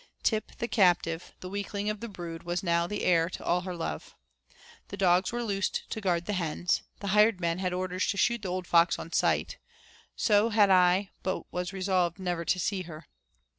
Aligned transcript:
Tip 0.23 0.53
the 0.57 0.67
captive, 0.67 1.31
the 1.41 1.49
weakling 1.49 1.87
of 1.87 1.99
the 1.99 2.09
brood, 2.09 2.41
was 2.41 2.63
now 2.63 2.87
the 2.87 3.03
heir 3.03 3.29
to 3.29 3.45
all 3.45 3.61
her 3.61 3.75
love. 3.75 4.15
The 4.87 4.97
dogs 4.97 5.31
were 5.31 5.43
loosed 5.43 5.83
to 5.91 6.01
guard 6.01 6.25
the 6.25 6.33
hens. 6.33 6.81
The 7.01 7.09
hired 7.09 7.39
man 7.39 7.59
had 7.59 7.71
orders 7.71 8.07
to 8.07 8.17
shoot 8.17 8.41
the 8.41 8.47
old 8.49 8.65
fox 8.65 8.97
on 8.97 9.11
sight 9.11 9.59
so 10.15 10.49
had 10.49 10.71
I 10.71 11.11
but 11.21 11.43
was 11.53 11.71
resolved 11.71 12.17
never 12.17 12.43
to 12.43 12.59
see 12.59 12.81
her. 12.81 13.05